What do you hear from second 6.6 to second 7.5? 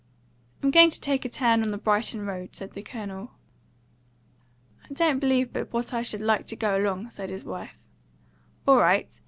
along," said his